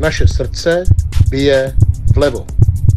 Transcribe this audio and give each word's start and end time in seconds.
Naše 0.00 0.28
srdce 0.28 0.84
bije 1.28 1.74
vlevo. 2.14 2.46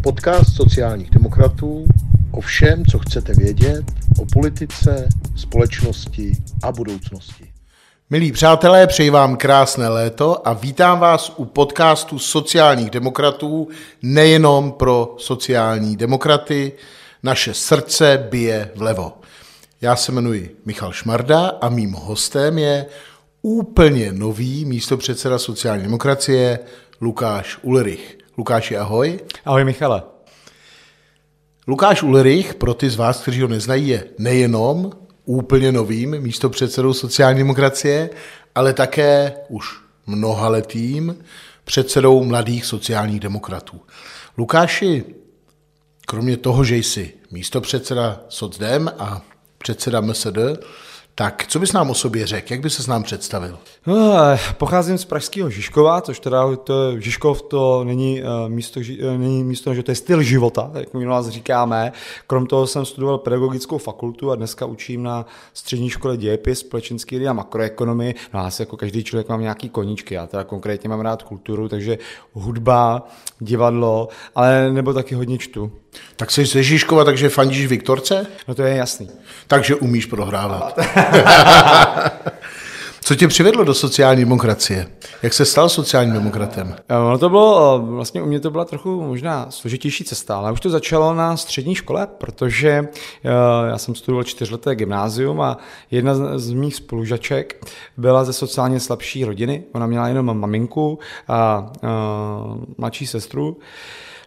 Podcast 0.04 0.56
sociálních 0.56 1.10
demokratů 1.10 1.86
o 2.32 2.42
všem, 2.42 2.86
co 2.86 3.00
chcete 3.00 3.34
vědět 3.34 3.84
o 4.20 4.26
politice, 4.34 5.10
společnosti 5.36 6.32
a 6.64 6.72
budoucnosti. 6.72 7.52
Milí 8.10 8.32
přátelé, 8.32 8.88
přeji 8.88 9.10
vám 9.10 9.38
krásné 9.38 9.90
léto 9.90 10.48
a 10.48 10.54
vítám 10.54 11.00
vás 11.00 11.34
u 11.38 11.46
podcastu 11.46 12.20
sociálních 12.20 12.90
demokratů, 12.90 13.68
nejenom 14.02 14.72
pro 14.72 15.16
sociální 15.18 15.98
demokraty. 15.98 16.72
Naše 17.24 17.54
srdce 17.54 18.28
bije 18.32 18.72
vlevo. 18.76 19.14
Já 19.82 19.96
se 19.96 20.12
jmenuji 20.12 20.56
Michal 20.66 20.92
Šmarda 20.92 21.48
a 21.62 21.70
mým 21.70 21.94
hostem 21.94 22.58
je 22.58 22.86
úplně 23.46 24.14
nový 24.14 24.66
místopředseda 24.66 25.40
sociální 25.40 25.84
demokracie 25.84 26.60
Lukáš 27.02 27.60
Ulrich. 27.62 28.18
Lukáši, 28.38 28.78
ahoj. 28.78 29.20
Ahoj, 29.46 29.64
Michale. 29.64 30.04
Lukáš 31.68 32.04
Ulrich, 32.04 32.56
pro 32.56 32.74
ty 32.74 32.90
z 32.90 32.96
vás, 32.96 33.22
kteří 33.22 33.42
ho 33.42 33.48
neznají, 33.48 33.88
je 33.88 34.06
nejenom 34.18 34.92
úplně 35.26 35.72
novým 35.72 36.20
místopředsedou 36.20 36.94
sociální 36.94 37.40
demokracie, 37.40 38.10
ale 38.56 38.74
také 38.74 39.34
už 39.50 39.80
mnohaletým 40.08 41.18
předsedou 41.64 42.24
mladých 42.24 42.66
sociálních 42.66 43.20
demokratů. 43.20 43.82
Lukáši, 44.38 45.04
kromě 46.08 46.38
toho, 46.38 46.64
že 46.64 46.76
jsi 46.76 47.14
místopředseda 47.32 48.22
SocDem 48.30 48.92
a 49.00 49.22
předseda 49.58 50.02
MSD, 50.02 50.38
tak 51.16 51.48
co 51.48 51.60
bys 51.60 51.74
nám 51.74 51.90
o 51.90 51.94
sobě 51.94 52.28
řekl? 52.28 52.54
Jak 52.54 52.62
bys 52.62 52.74
se 52.74 52.84
s 52.84 52.88
nám 52.88 53.04
představil? 53.04 53.58
No, 53.88 54.14
pocházím 54.58 54.98
z 54.98 55.06
pražského 55.06 55.50
Žižkova, 55.50 56.02
což 56.02 56.20
teda 56.20 56.56
to, 56.56 57.00
Žižkov 57.00 57.42
to 57.42 57.84
není, 57.84 58.22
uh, 58.22 58.50
místo, 58.50 58.80
uh, 58.80 59.18
není 59.18 59.44
místo, 59.44 59.74
že 59.74 59.84
to 59.84 59.92
je 59.92 59.96
styl 59.96 60.24
života, 60.24 60.72
jak 60.74 60.94
my 60.94 61.06
nás 61.06 61.30
říkáme. 61.30 61.92
Krom 62.28 62.46
toho 62.46 62.68
jsem 62.68 62.86
studoval 62.86 63.18
pedagogickou 63.18 63.78
fakultu 63.78 64.32
a 64.32 64.36
dneska 64.36 64.66
učím 64.66 65.04
na 65.04 65.26
střední 65.54 65.90
škole 65.90 66.18
dějepis, 66.18 66.60
společenský 66.60 67.28
a 67.28 67.34
makroekonomii. 67.34 68.16
No 68.34 68.40
já 68.40 68.52
se 68.52 68.64
jako 68.64 68.78
každý 68.78 69.04
člověk 69.04 69.30
mám 69.30 69.42
nějaký 69.42 69.70
koníčky, 69.70 70.14
já 70.14 70.28
teda 70.28 70.44
konkrétně 70.44 70.90
mám 70.90 71.00
rád 71.00 71.24
kulturu, 71.24 71.70
takže 71.70 71.98
hudba, 72.34 73.08
divadlo, 73.40 74.08
ale 74.36 74.72
nebo 74.72 74.94
taky 74.94 75.16
hodně 75.16 75.38
čtu. 75.38 75.72
Tak 76.16 76.32
jsi 76.32 76.46
ze 76.46 76.64
Žižkova, 76.64 77.04
takže 77.04 77.30
fandíš 77.30 77.68
Viktorce? 77.68 78.26
No 78.48 78.56
to 78.56 78.64
je 78.64 78.76
jasný. 78.76 79.10
Takže 79.48 79.76
umíš 79.76 80.06
prohrávat. 80.06 80.80
Co 83.06 83.16
tě 83.16 83.28
přivedlo 83.28 83.64
do 83.64 83.74
sociální 83.74 84.22
demokracie? 84.22 84.88
Jak 85.24 85.34
se 85.34 85.46
stal 85.46 85.70
sociálním 85.70 86.14
demokratem? 86.14 86.76
No 86.90 87.18
to 87.18 87.30
bylo, 87.30 87.82
eh, 87.84 87.92
vlastně 87.92 88.22
u 88.22 88.26
mě 88.26 88.40
to 88.40 88.52
byla 88.52 88.66
trochu 88.66 89.02
možná 89.02 89.46
složitější 89.50 90.04
cesta, 90.04 90.38
ale 90.38 90.52
už 90.52 90.60
to 90.60 90.70
začalo 90.70 91.14
na 91.14 91.38
střední 91.38 91.76
škole, 91.76 92.08
protože 92.18 92.70
eh, 92.70 93.30
já 93.70 93.78
jsem 93.78 93.96
studoval 93.96 94.24
čtyřleté 94.24 94.76
gymnázium 94.76 95.42
a 95.42 95.58
jedna 95.92 96.40
z 96.40 96.52
mých 96.52 96.76
spolužaček 96.76 97.66
byla 97.98 98.24
ze 98.24 98.34
sociálně 98.34 98.80
slabší 98.80 99.26
rodiny. 99.26 99.64
Ona 99.74 99.88
měla 99.88 100.08
jenom 100.08 100.40
maminku 100.40 101.00
a, 101.28 101.34
a 101.36 101.72
mladší 102.78 103.08
sestru. 103.08 103.58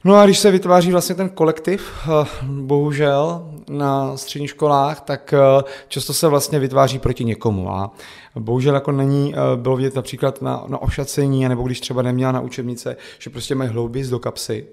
No 0.07 0.17
a 0.17 0.25
když 0.25 0.39
se 0.39 0.51
vytváří 0.51 0.93
vlastně 0.93 1.15
ten 1.15 1.29
kolektiv, 1.29 1.93
eh, 2.05 2.27
bohužel 2.43 3.51
na 3.69 4.17
středních 4.17 4.51
školách, 4.51 5.01
tak 5.01 5.33
eh, 5.33 5.63
často 5.89 6.15
se 6.15 6.29
vlastně 6.29 6.59
vytváří 6.59 6.99
proti 6.99 7.25
někomu. 7.25 7.71
A 7.71 7.91
bohužel 8.39 8.75
jako 8.75 8.93
není, 8.93 9.35
eh, 9.35 9.57
bylo 9.57 9.77
vidět 9.77 9.95
například 9.95 10.43
na, 10.43 10.65
na 10.69 10.83
ošacení, 10.83 11.49
nebo 11.49 11.63
když 11.63 11.81
třeba 11.81 12.03
neměla 12.03 12.33
na 12.33 12.41
učebnice, 12.41 12.97
že 13.19 13.31
prostě 13.31 13.55
mají 13.55 13.71
hloubis 13.71 14.09
do 14.09 14.19
kapsy. 14.19 14.67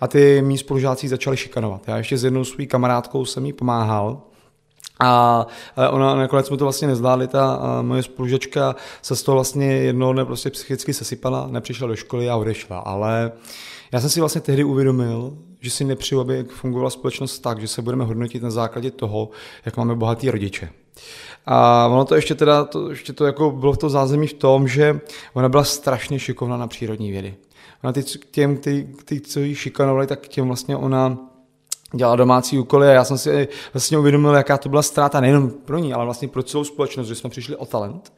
A 0.00 0.08
ty 0.08 0.42
mý 0.42 0.58
spolužáci 0.58 1.08
začali 1.08 1.36
šikanovat. 1.36 1.82
Já 1.86 1.96
ještě 1.96 2.18
s 2.18 2.24
jednou 2.24 2.44
svou 2.44 2.66
kamarádkou 2.66 3.24
jsem 3.24 3.46
jí 3.46 3.52
pomáhal, 3.52 4.22
a 5.00 5.46
ona 5.90 6.14
nakonec 6.14 6.50
mu 6.50 6.56
to 6.56 6.64
vlastně 6.64 6.88
nezvládli, 6.88 7.28
ta 7.28 7.60
moje 7.82 8.02
spolužačka 8.02 8.76
se 9.02 9.16
z 9.16 9.22
toho 9.22 9.34
vlastně 9.36 9.72
jednoho 9.72 10.12
dne 10.12 10.24
prostě 10.24 10.50
psychicky 10.50 10.94
sesypala, 10.94 11.46
nepřišla 11.50 11.88
do 11.88 11.96
školy 11.96 12.30
a 12.30 12.36
odešla, 12.36 12.78
ale 12.78 13.32
já 13.92 14.00
jsem 14.00 14.10
si 14.10 14.20
vlastně 14.20 14.40
tehdy 14.40 14.64
uvědomil, 14.64 15.36
že 15.60 15.70
si 15.70 15.84
nepřiju, 15.84 16.20
aby 16.20 16.44
fungovala 16.44 16.90
společnost 16.90 17.38
tak, 17.38 17.60
že 17.60 17.68
se 17.68 17.82
budeme 17.82 18.04
hodnotit 18.04 18.42
na 18.42 18.50
základě 18.50 18.90
toho, 18.90 19.30
jak 19.64 19.76
máme 19.76 19.94
bohatý 19.94 20.30
rodiče. 20.30 20.70
A 21.46 21.86
ono 21.86 22.04
to 22.04 22.14
ještě 22.14 22.34
teda, 22.34 22.64
to, 22.64 22.90
ještě 22.90 23.12
to 23.12 23.26
jako 23.26 23.50
bylo 23.50 23.72
v 23.72 23.78
to 23.78 23.90
zázemí 23.90 24.26
v 24.26 24.34
tom, 24.34 24.68
že 24.68 25.00
ona 25.34 25.48
byla 25.48 25.64
strašně 25.64 26.18
šikovná 26.18 26.56
na 26.56 26.66
přírodní 26.66 27.10
vědy. 27.10 27.34
Ona 27.84 27.92
ty, 27.92 28.02
těm, 28.30 28.56
ty, 28.56 28.88
ty, 29.04 29.20
co 29.20 29.40
ji 29.40 29.54
šikanovali, 29.54 30.06
tak 30.06 30.28
těm 30.28 30.46
vlastně 30.46 30.76
ona 30.76 31.29
dělala 31.92 32.16
domácí 32.16 32.58
úkoly 32.58 32.88
a 32.88 32.92
já 32.92 33.04
jsem 33.04 33.18
si 33.18 33.48
vlastně 33.72 33.98
uvědomil, 33.98 34.34
jaká 34.34 34.58
to 34.58 34.68
byla 34.68 34.82
ztráta 34.82 35.20
nejenom 35.20 35.50
pro 35.50 35.78
ní, 35.78 35.92
ale 35.92 36.04
vlastně 36.04 36.28
pro 36.28 36.42
celou 36.42 36.64
společnost, 36.64 37.06
že 37.06 37.14
jsme 37.14 37.30
přišli 37.30 37.56
o 37.56 37.66
talent. 37.66 38.12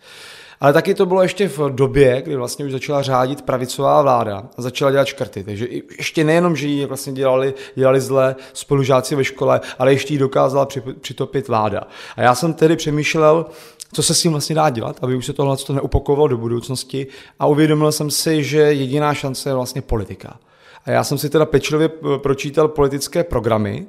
Ale 0.60 0.72
taky 0.72 0.94
to 0.94 1.06
bylo 1.06 1.22
ještě 1.22 1.48
v 1.48 1.58
době, 1.58 2.22
kdy 2.22 2.36
vlastně 2.36 2.64
už 2.64 2.72
začala 2.72 3.02
řádit 3.02 3.42
pravicová 3.42 4.02
vláda 4.02 4.42
a 4.56 4.62
začala 4.62 4.90
dělat 4.90 5.04
škrty. 5.04 5.44
Takže 5.44 5.66
ještě 5.98 6.24
nejenom, 6.24 6.56
že 6.56 6.66
ji 6.66 6.86
vlastně 6.86 7.12
dělali, 7.12 7.54
dělali 7.74 8.00
zle 8.00 8.36
spolužáci 8.52 9.14
ve 9.14 9.24
škole, 9.24 9.60
ale 9.78 9.92
ještě 9.92 10.14
ji 10.14 10.18
dokázala 10.18 10.68
přitopit 11.00 11.48
vláda. 11.48 11.82
A 12.16 12.22
já 12.22 12.34
jsem 12.34 12.54
tedy 12.54 12.76
přemýšlel, 12.76 13.46
co 13.92 14.02
se 14.02 14.14
s 14.14 14.22
tím 14.22 14.32
vlastně 14.32 14.54
dá 14.54 14.70
dělat, 14.70 14.96
aby 15.02 15.16
už 15.16 15.26
se 15.26 15.32
tohle 15.32 15.56
to 15.56 15.72
neupakovalo 15.72 16.28
do 16.28 16.36
budoucnosti 16.36 17.06
a 17.38 17.46
uvědomil 17.46 17.92
jsem 17.92 18.10
si, 18.10 18.44
že 18.44 18.58
jediná 18.58 19.14
šance 19.14 19.50
je 19.50 19.54
vlastně 19.54 19.82
politika. 19.82 20.38
A 20.84 20.90
já 20.90 21.04
jsem 21.04 21.18
si 21.18 21.30
teda 21.30 21.46
pečlivě 21.46 21.90
pročítal 22.16 22.68
politické 22.68 23.24
programy 23.24 23.86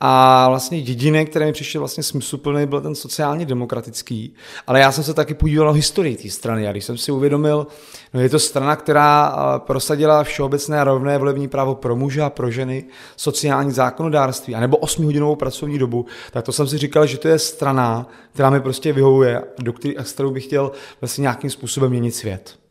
a 0.00 0.48
vlastně 0.48 0.78
jediný, 0.78 1.26
který 1.26 1.44
mi 1.44 1.52
přišel 1.52 1.80
vlastně 1.80 2.02
smysluplný, 2.02 2.66
byl 2.66 2.80
ten 2.80 2.94
sociálně 2.94 3.46
demokratický. 3.46 4.34
Ale 4.66 4.80
já 4.80 4.92
jsem 4.92 5.04
se 5.04 5.14
taky 5.14 5.34
podíval 5.34 5.66
na 5.66 5.72
historii 5.72 6.16
té 6.16 6.30
strany 6.30 6.68
a 6.68 6.72
když 6.72 6.84
jsem 6.84 6.98
si 6.98 7.12
uvědomil, 7.12 7.66
no 8.14 8.20
je 8.20 8.28
to 8.28 8.38
strana, 8.38 8.76
která 8.76 9.32
prosadila 9.58 10.24
všeobecné 10.24 10.84
rovné 10.84 11.18
volební 11.18 11.48
právo 11.48 11.74
pro 11.74 11.96
muže 11.96 12.22
a 12.22 12.30
pro 12.30 12.50
ženy, 12.50 12.84
sociální 13.16 13.70
zákonodárství, 13.70 14.54
anebo 14.54 14.76
8-hodinovou 14.76 15.36
pracovní 15.36 15.78
dobu, 15.78 16.06
tak 16.30 16.44
to 16.44 16.52
jsem 16.52 16.66
si 16.66 16.78
říkal, 16.78 17.06
že 17.06 17.18
to 17.18 17.28
je 17.28 17.38
strana, 17.38 18.08
která 18.32 18.50
mi 18.50 18.60
prostě 18.60 18.92
vyhovuje, 18.92 19.42
do 19.58 19.72
který, 19.72 19.94
s 19.98 20.12
kterou 20.12 20.30
bych 20.30 20.44
chtěl 20.44 20.72
vlastně 21.00 21.22
nějakým 21.22 21.50
způsobem 21.50 21.90
měnit 21.90 22.14
svět. 22.14 22.61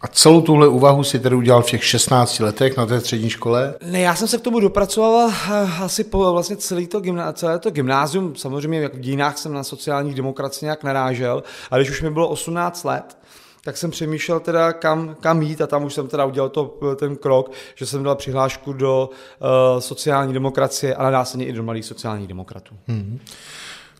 A 0.00 0.08
celou 0.08 0.40
tuhle 0.40 0.68
úvahu 0.68 1.04
si 1.04 1.18
tedy 1.18 1.36
udělal 1.36 1.62
v 1.62 1.70
těch 1.70 1.84
16 1.84 2.40
letech 2.40 2.76
na 2.76 2.86
té 2.86 3.00
střední 3.00 3.30
škole? 3.30 3.74
Ne, 3.84 4.00
já 4.00 4.14
jsem 4.14 4.28
se 4.28 4.38
k 4.38 4.40
tomu 4.40 4.60
dopracoval 4.60 5.30
eh, 5.30 5.68
asi 5.82 6.04
po 6.04 6.32
vlastně 6.32 6.56
celý 6.56 6.86
to 6.86 7.00
gymná, 7.00 7.32
celé 7.32 7.58
to 7.58 7.70
gymnázium. 7.70 8.36
Samozřejmě 8.36 8.80
jak 8.80 8.94
v 8.94 9.00
dínách 9.00 9.38
jsem 9.38 9.52
na 9.52 9.64
sociálních 9.64 10.14
demokracii 10.14 10.66
nějak 10.66 10.84
narážel, 10.84 11.42
ale 11.70 11.80
když 11.80 11.90
už 11.90 12.02
mi 12.02 12.10
bylo 12.10 12.28
18 12.28 12.84
let, 12.84 13.18
tak 13.64 13.76
jsem 13.76 13.90
přemýšlel 13.90 14.40
teda 14.40 14.72
kam, 14.72 15.16
kam 15.20 15.42
jít 15.42 15.60
a 15.60 15.66
tam 15.66 15.84
už 15.84 15.94
jsem 15.94 16.08
teda 16.08 16.24
udělal 16.24 16.48
to, 16.48 16.78
ten 16.96 17.16
krok, 17.16 17.52
že 17.74 17.86
jsem 17.86 18.02
dal 18.02 18.16
přihlášku 18.16 18.72
do 18.72 19.10
uh, 19.10 19.80
sociální 19.80 20.32
demokracie 20.32 20.94
a 20.94 21.10
následně 21.10 21.46
i 21.46 21.52
do 21.52 21.62
malých 21.62 21.84
sociálních 21.84 22.28
demokratů. 22.28 22.74
Hmm. 22.88 23.18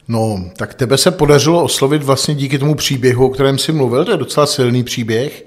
No, 0.08 0.44
tak 0.56 0.74
tebe 0.74 0.98
se 0.98 1.10
podařilo 1.10 1.64
oslovit 1.64 2.02
vlastně 2.02 2.34
díky 2.34 2.58
tomu 2.58 2.74
příběhu, 2.74 3.26
o 3.26 3.30
kterém 3.30 3.58
jsi 3.58 3.72
mluvil, 3.72 4.04
to 4.04 4.10
je 4.10 4.16
docela 4.16 4.46
silný 4.46 4.84
příběh. 4.84 5.44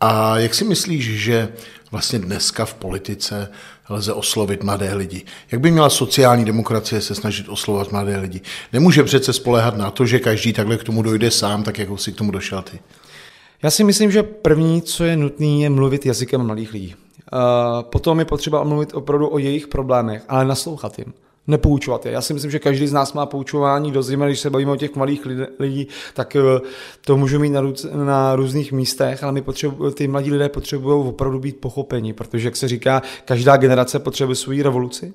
A 0.00 0.38
jak 0.38 0.54
si 0.54 0.64
myslíš, 0.64 1.04
že 1.04 1.48
vlastně 1.90 2.18
dneska 2.18 2.64
v 2.64 2.74
politice 2.74 3.50
lze 3.90 4.12
oslovit 4.12 4.62
mladé 4.62 4.94
lidi? 4.94 5.24
Jak 5.52 5.60
by 5.60 5.70
měla 5.70 5.90
sociální 5.90 6.44
demokracie 6.44 7.00
se 7.00 7.14
snažit 7.14 7.48
oslovat 7.48 7.92
mladé 7.92 8.18
lidi? 8.18 8.40
Nemůže 8.72 9.04
přece 9.04 9.32
spolehat 9.32 9.76
na 9.76 9.90
to, 9.90 10.06
že 10.06 10.18
každý 10.18 10.52
takhle 10.52 10.76
k 10.76 10.84
tomu 10.84 11.02
dojde 11.02 11.30
sám, 11.30 11.62
tak 11.62 11.78
jako 11.78 11.96
si 11.96 12.12
k 12.12 12.16
tomu 12.16 12.30
došel 12.30 12.62
ty. 12.62 12.78
Já 13.62 13.70
si 13.70 13.84
myslím, 13.84 14.10
že 14.10 14.22
první, 14.22 14.82
co 14.82 15.04
je 15.04 15.16
nutné, 15.16 15.46
je 15.46 15.70
mluvit 15.70 16.06
jazykem 16.06 16.40
mladých 16.40 16.72
lidí. 16.72 16.94
Potom 17.82 18.18
je 18.18 18.24
potřeba 18.24 18.64
mluvit 18.64 18.94
opravdu 18.94 19.28
o 19.28 19.38
jejich 19.38 19.68
problémech, 19.68 20.22
ale 20.28 20.44
naslouchat 20.44 20.98
jim 20.98 21.12
nepoučovat 21.48 22.06
je. 22.06 22.12
Já 22.12 22.20
si 22.20 22.34
myslím, 22.34 22.50
že 22.50 22.58
každý 22.58 22.86
z 22.86 22.92
nás 22.92 23.12
má 23.12 23.26
poučování 23.26 23.92
do 23.92 24.02
zimy, 24.02 24.26
když 24.26 24.40
se 24.40 24.50
bavíme 24.50 24.72
o 24.72 24.76
těch 24.76 24.96
malých 24.96 25.26
lidí, 25.58 25.88
tak 26.14 26.36
eh, 26.36 26.60
to 27.04 27.16
můžu 27.16 27.38
mít 27.38 27.50
na, 27.50 27.60
růz, 27.60 27.86
na 27.92 28.36
různých 28.36 28.72
místech, 28.72 29.22
ale 29.22 29.32
my 29.32 29.42
potřebu, 29.42 29.90
ty 29.90 30.08
mladí 30.08 30.32
lidé 30.32 30.48
potřebují 30.48 31.08
opravdu 31.08 31.38
být 31.38 31.60
pochopeni, 31.60 32.12
protože, 32.12 32.48
jak 32.48 32.56
se 32.56 32.68
říká, 32.68 33.02
každá 33.24 33.56
generace 33.56 33.98
potřebuje 33.98 34.36
svou 34.36 34.62
revoluci. 34.62 35.12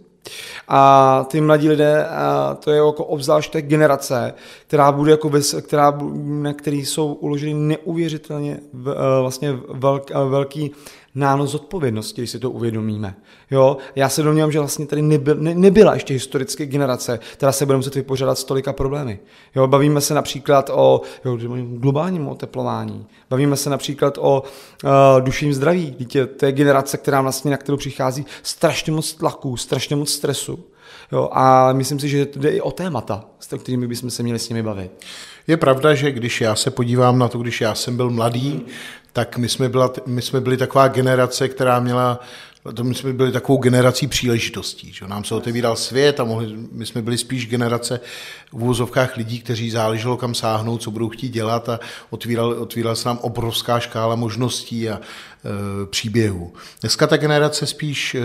A 0.67 1.25
ty 1.29 1.41
mladí 1.41 1.69
lidé, 1.69 2.05
to 2.59 2.71
je 2.71 2.77
jako 2.77 3.05
obzvlášť 3.05 3.51
té 3.51 3.61
generace, 3.61 4.33
která 4.67 4.91
bude 4.91 5.11
jako 5.11 5.29
vys, 5.29 5.55
která, 5.61 5.99
na 6.13 6.53
který 6.53 6.85
jsou 6.85 7.13
uloženy 7.13 7.53
neuvěřitelně 7.53 8.59
vlastně 9.21 9.59
velk, 9.73 10.11
velký 10.29 10.71
nános 11.15 11.53
odpovědnosti, 11.53 12.21
když 12.21 12.29
si 12.29 12.39
to 12.39 12.51
uvědomíme. 12.51 13.15
Jo? 13.51 13.77
Já 13.95 14.09
se 14.09 14.23
domnívám, 14.23 14.51
že 14.51 14.59
vlastně 14.59 14.85
tady 14.85 15.01
nebyl, 15.01 15.35
ne, 15.35 15.55
nebyla 15.55 15.93
ještě 15.93 16.13
historické 16.13 16.65
generace, 16.65 17.19
která 17.33 17.51
se 17.51 17.65
bude 17.65 17.77
muset 17.77 17.95
vypořádat 17.95 18.37
s 18.37 18.43
tolika 18.43 18.73
problémy. 18.73 19.19
Jo? 19.55 19.67
Bavíme 19.67 20.01
se 20.01 20.13
například 20.13 20.69
o 20.73 21.01
jo, 21.25 21.37
globálním 21.61 22.27
oteplování, 22.27 23.05
bavíme 23.29 23.55
se 23.55 23.69
například 23.69 24.17
o 24.17 24.43
uh, 24.83 24.89
duším 25.21 25.53
zdraví. 25.53 25.95
Dítě, 25.99 26.25
to 26.25 26.45
je 26.45 26.51
generace, 26.51 26.97
která 26.97 27.21
vlastně, 27.21 27.51
na 27.51 27.57
kterou 27.57 27.77
přichází 27.77 28.25
strašně 28.43 28.91
moc 28.91 29.13
tlaků, 29.13 29.57
strašně 29.57 29.95
moc 29.95 30.09
stresu. 30.09 30.59
Jo? 31.11 31.29
A 31.31 31.73
myslím 31.73 31.99
si, 31.99 32.09
že 32.09 32.27
jde 32.35 32.49
i 32.49 32.61
o 32.61 32.71
témata, 32.71 33.25
s 33.39 33.57
kterými 33.57 33.87
bychom 33.87 34.09
se 34.09 34.23
měli 34.23 34.39
s 34.39 34.49
nimi 34.49 34.63
bavit. 34.63 34.91
Je 35.47 35.57
pravda, 35.57 35.95
že 35.95 36.11
když 36.11 36.41
já 36.41 36.55
se 36.55 36.71
podívám 36.71 37.19
na 37.19 37.27
to, 37.27 37.37
když 37.37 37.61
já 37.61 37.75
jsem 37.75 37.97
byl 37.97 38.09
mladý, 38.09 38.65
tak 39.13 39.37
my 39.37 39.49
jsme, 39.49 39.69
byla, 39.69 39.93
my 40.05 40.21
jsme 40.21 40.41
byli 40.41 40.57
taková 40.57 40.87
generace, 40.87 41.47
která 41.47 41.79
měla 41.79 42.19
to 42.75 42.83
my 42.83 42.95
jsme 42.95 43.13
byli 43.13 43.31
takovou 43.31 43.57
generací 43.57 44.07
příležitostí. 44.07 44.93
Že? 44.93 45.07
Nám 45.07 45.23
se 45.23 45.35
otevíral 45.35 45.75
svět 45.75 46.19
a 46.19 46.23
mohli, 46.23 46.53
my 46.71 46.85
jsme 46.85 47.01
byli 47.01 47.17
spíš 47.17 47.47
generace 47.47 47.99
v 48.51 48.63
úvozovkách 48.63 49.17
lidí, 49.17 49.39
kteří 49.39 49.69
záleželo 49.69 50.17
kam 50.17 50.35
sáhnout, 50.35 50.81
co 50.81 50.91
budou 50.91 51.09
chtít 51.09 51.29
dělat 51.29 51.69
a 51.69 51.79
otvíral, 52.09 52.49
otvíral 52.49 52.95
se 52.95 53.09
nám 53.09 53.17
obrovská 53.17 53.79
škála 53.79 54.15
možností 54.15 54.89
a 54.89 54.93
e, 54.93 54.99
příběhů. 55.85 56.53
Dneska 56.81 57.07
ta 57.07 57.17
generace 57.17 57.65
spíš 57.65 58.15
e, 58.15 58.21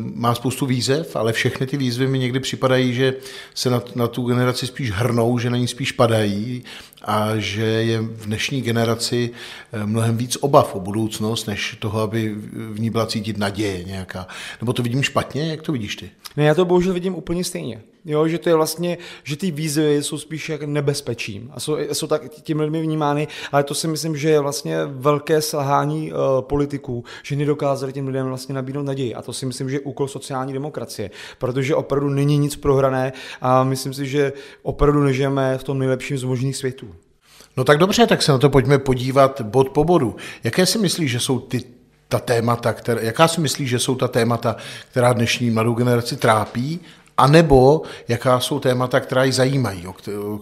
má 0.00 0.34
spoustu 0.34 0.66
výzev, 0.66 1.16
ale 1.16 1.32
všechny 1.32 1.66
ty 1.66 1.76
výzvy 1.76 2.06
mi 2.06 2.18
někdy 2.18 2.40
připadají, 2.40 2.94
že 2.94 3.14
se 3.54 3.70
na, 3.70 3.82
na 3.94 4.06
tu 4.06 4.22
generaci 4.22 4.66
spíš 4.66 4.90
hrnou, 4.90 5.38
že 5.38 5.50
na 5.50 5.56
ní 5.56 5.68
spíš 5.68 5.92
padají 5.92 6.64
a 7.02 7.36
že 7.36 7.62
je 7.62 8.00
v 8.00 8.26
dnešní 8.26 8.62
generaci 8.62 9.30
eh, 9.72 9.86
mnohem 9.86 10.16
víc 10.16 10.36
obav 10.40 10.74
o 10.74 10.80
budoucnost, 10.80 11.46
než 11.46 11.76
toho, 11.78 12.00
aby 12.00 12.34
v 12.52 12.80
ní 12.80 12.90
byla 12.90 13.06
cítit 13.06 13.38
naděje 13.38 13.84
nějaká. 13.84 14.26
Nebo 14.60 14.72
to 14.72 14.82
vidím 14.82 15.02
špatně? 15.02 15.50
Jak 15.50 15.62
to 15.62 15.72
vidíš 15.72 15.96
ty? 15.96 16.10
Ne, 16.36 16.44
já 16.44 16.54
to 16.54 16.64
bohužel 16.64 16.94
vidím 16.94 17.14
úplně 17.14 17.44
stejně. 17.44 17.80
Jo, 18.04 18.28
že 18.28 18.38
to 18.38 18.48
je 18.48 18.54
vlastně, 18.54 18.98
že 19.24 19.36
ty 19.36 19.50
výzvy 19.50 20.02
jsou 20.02 20.18
spíš 20.18 20.48
jak 20.48 20.62
nebezpečím 20.62 21.50
a 21.54 21.60
jsou, 21.60 21.76
jsou 21.92 22.06
tak 22.06 22.28
těmi 22.28 22.62
lidmi 22.62 22.82
vnímány, 22.82 23.28
ale 23.52 23.64
to 23.64 23.74
si 23.74 23.88
myslím, 23.88 24.16
že 24.16 24.30
je 24.30 24.40
vlastně 24.40 24.76
velké 24.86 25.42
selhání 25.42 26.12
uh, 26.12 26.18
politiků, 26.40 27.04
že 27.22 27.36
nedokázali 27.36 27.92
těm 27.92 28.06
lidem 28.06 28.26
vlastně 28.26 28.54
nabídnout 28.54 28.82
naději 28.82 29.14
a 29.14 29.22
to 29.22 29.32
si 29.32 29.46
myslím, 29.46 29.70
že 29.70 29.76
je 29.76 29.80
úkol 29.80 30.08
sociální 30.08 30.52
demokracie, 30.52 31.10
protože 31.38 31.74
opravdu 31.74 32.08
není 32.08 32.38
nic 32.38 32.56
prohrané 32.56 33.12
a 33.40 33.64
myslím 33.64 33.94
si, 33.94 34.06
že 34.06 34.32
opravdu 34.62 35.04
nežijeme 35.04 35.58
v 35.58 35.64
tom 35.64 35.78
nejlepším 35.78 36.18
z 36.18 36.24
možných 36.24 36.56
světů. 36.56 36.94
No 37.56 37.64
tak 37.64 37.78
dobře, 37.78 38.06
tak 38.06 38.22
se 38.22 38.32
na 38.32 38.38
to 38.38 38.50
pojďme 38.50 38.78
podívat 38.78 39.40
bod 39.40 39.68
po 39.68 39.84
bodu. 39.84 40.16
Jaké 40.44 40.66
si 40.66 40.78
myslíš, 40.78 41.10
že 41.10 41.20
jsou 41.20 41.38
ty 41.38 41.64
ta 42.08 42.18
témata, 42.18 42.72
které, 42.72 43.04
jaká 43.04 43.28
si 43.28 43.40
myslíš, 43.40 43.70
že 43.70 43.78
jsou 43.78 43.94
ta 43.94 44.08
témata, 44.08 44.56
která 44.90 45.12
dnešní 45.12 45.50
mladou 45.50 45.74
generaci 45.74 46.16
trápí 46.16 46.80
a 47.20 47.26
nebo 47.26 47.82
jaká 48.08 48.40
jsou 48.40 48.60
témata, 48.60 49.00
která 49.00 49.24
ji 49.24 49.32
zajímají, 49.32 49.86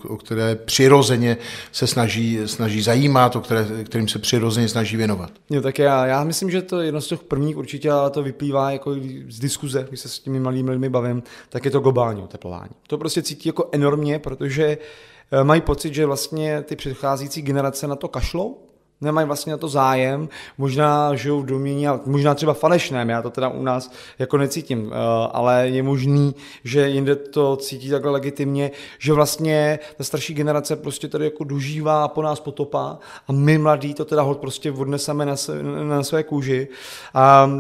o 0.09 0.17
které 0.17 0.55
přirozeně 0.55 1.37
se 1.73 1.87
snaží, 1.87 2.39
snaží 2.47 2.83
zajímat, 2.83 3.37
o 3.37 3.41
které, 3.41 3.67
kterým 3.85 4.09
se 4.09 4.19
přirozeně 4.19 4.69
snaží 4.69 4.97
věnovat. 4.97 5.31
Jo, 5.51 5.63
tak 5.63 5.79
já, 5.79 6.07
já 6.07 6.25
myslím, 6.25 6.51
že 6.51 6.63
to 6.63 6.81
jedno 6.81 7.01
z 7.01 7.07
těch 7.07 7.21
prvních 7.21 7.57
určitě, 7.57 7.91
ale 7.91 8.11
to 8.11 8.23
vyplývá 8.23 8.71
jako 8.71 8.95
z 9.29 9.39
diskuze, 9.39 9.87
když 9.89 10.01
se 10.01 10.09
s 10.09 10.19
těmi 10.19 10.41
malými 10.41 10.71
lidmi 10.71 10.89
bavím, 10.89 11.23
tak 11.49 11.65
je 11.65 11.71
to 11.71 11.81
globální 11.81 12.23
oteplování. 12.23 12.71
To 12.87 12.99
prostě 12.99 13.23
cítí 13.23 13.49
jako 13.49 13.69
enormně, 13.73 14.19
protože 14.19 14.79
eh, 15.33 15.45
mají 15.45 15.61
pocit, 15.61 15.95
že 15.95 16.07
vlastně 16.07 16.63
ty 16.63 16.77
předcházející 16.77 17.43
generace 17.43 17.87
na 17.87 17.97
to 17.97 18.09
kašlou, 18.09 18.68
nemají 19.00 19.27
vlastně 19.27 19.53
na 19.53 19.56
to 19.56 19.69
zájem, 19.69 20.29
možná 20.59 21.15
žijou 21.15 21.41
v 21.41 21.47
domění, 21.47 21.87
možná 22.06 22.35
třeba 22.35 22.55
falešném, 22.55 23.09
já 23.09 23.23
to 23.23 23.31
teda 23.31 23.49
u 23.49 23.62
nás 23.62 23.91
jako 24.19 24.37
necítím, 24.39 24.93
eh, 24.93 24.97
ale 25.33 25.69
je 25.69 25.83
možný, 25.83 26.35
že 26.65 26.89
jinde 26.89 27.17
to 27.17 27.56
cítí 27.56 27.91
takhle 27.91 28.11
legitimně, 28.11 28.71
že 28.99 29.12
vlastně 29.12 29.79
ta 29.97 30.05
starší 30.05 30.35
generace 30.35 30.77
prostě 30.77 31.09
tady 31.09 31.25
jako 31.25 31.45
dožívá 31.45 32.09
po 32.09 32.23
nás 32.23 32.41
potopa 32.41 32.99
a 33.29 33.33
my 33.33 33.59
mladí 33.59 33.95
to 33.95 34.05
teda 34.05 34.23
hod 34.23 34.39
prostě 34.39 34.73
odneseme 34.73 35.27
na, 35.27 35.37
své, 35.37 35.62
na 35.62 36.03
své 36.03 36.23
kůži 36.23 36.69
a 37.15 37.50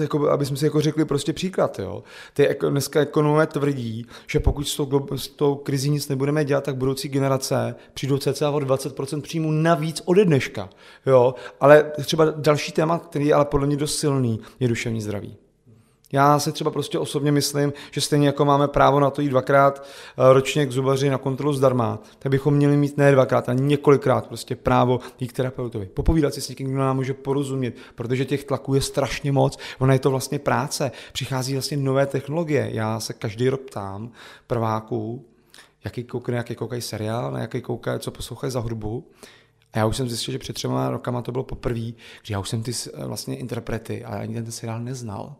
jako, 0.00 0.30
aby 0.30 0.46
jsme 0.46 0.56
si 0.56 0.64
jako 0.64 0.80
řekli 0.80 1.04
prostě 1.04 1.32
příklad, 1.32 1.78
jo. 1.78 2.02
Ty 2.34 2.42
jako, 2.42 2.70
dneska 2.70 3.00
ekonomové 3.00 3.46
tvrdí, 3.46 4.06
že 4.26 4.40
pokud 4.40 4.68
s 4.68 4.76
tou, 4.76 5.06
s 5.16 5.28
tou 5.28 5.54
krizí 5.54 5.90
nic 5.90 6.08
nebudeme 6.08 6.44
dělat, 6.44 6.64
tak 6.64 6.76
budoucí 6.76 7.08
generace 7.08 7.74
přijdou 7.94 8.18
cca 8.18 8.50
o 8.50 8.58
20% 8.58 9.20
příjmu 9.20 9.50
navíc 9.50 10.02
ode 10.04 10.24
dneška. 10.24 10.65
Jo? 11.06 11.34
Ale 11.60 11.92
třeba 12.04 12.24
další 12.36 12.72
téma, 12.72 12.98
který 12.98 13.26
je 13.26 13.34
ale 13.34 13.44
podle 13.44 13.66
mě 13.66 13.76
dost 13.76 13.98
silný, 13.98 14.40
je 14.60 14.68
duševní 14.68 15.00
zdraví. 15.00 15.36
Já 16.12 16.38
se 16.38 16.52
třeba 16.52 16.70
prostě 16.70 16.98
osobně 16.98 17.32
myslím, 17.32 17.72
že 17.90 18.00
stejně 18.00 18.26
jako 18.26 18.44
máme 18.44 18.68
právo 18.68 19.00
na 19.00 19.10
to 19.10 19.22
jít 19.22 19.28
dvakrát 19.28 19.82
eh, 19.82 20.32
ročně 20.32 20.66
k 20.66 20.72
zubaři 20.72 21.10
na 21.10 21.18
kontrolu 21.18 21.52
zdarma, 21.52 21.98
tak 22.18 22.30
bychom 22.30 22.54
měli 22.54 22.76
mít 22.76 22.96
ne 22.96 23.12
dvakrát, 23.12 23.48
ale 23.48 23.58
několikrát 23.60 24.26
prostě 24.26 24.56
právo 24.56 25.00
jít 25.20 25.28
k 25.28 25.36
terapeutovi. 25.36 25.86
Popovídat 25.86 26.34
si 26.34 26.40
s 26.40 26.48
někým, 26.48 26.68
kdo 26.68 26.78
nám 26.78 26.96
může 26.96 27.14
porozumět, 27.14 27.74
protože 27.94 28.24
těch 28.24 28.44
tlaků 28.44 28.74
je 28.74 28.80
strašně 28.80 29.32
moc. 29.32 29.58
Ona 29.78 29.92
je 29.92 29.98
to 29.98 30.10
vlastně 30.10 30.38
práce. 30.38 30.92
Přichází 31.12 31.52
vlastně 31.52 31.76
nové 31.76 32.06
technologie. 32.06 32.68
Já 32.72 33.00
se 33.00 33.12
každý 33.12 33.48
rok 33.48 33.60
ptám 33.60 34.10
prváků, 34.46 35.24
jaký 35.84 36.04
koukají, 36.04 36.36
jaký 36.36 36.54
koukají 36.54 36.82
seriál, 36.82 37.32
na 37.32 37.40
jaký 37.40 37.60
koukají, 37.60 38.00
co 38.00 38.10
poslouchají 38.10 38.50
za 38.50 38.60
hudbu. 38.60 39.04
A 39.72 39.78
já 39.78 39.86
už 39.86 39.96
jsem 39.96 40.08
zjistil, 40.08 40.32
že 40.32 40.38
před 40.38 40.52
třema 40.52 40.90
rokama 40.90 41.22
to 41.22 41.32
bylo 41.32 41.44
poprvé, 41.44 41.90
že 42.22 42.34
já 42.34 42.38
už 42.38 42.48
jsem 42.48 42.62
ty 42.62 42.72
vlastně 43.06 43.36
interprety, 43.36 44.04
ale 44.04 44.18
ani 44.18 44.34
ten 44.34 44.52
seriál 44.52 44.80
neznal. 44.80 45.36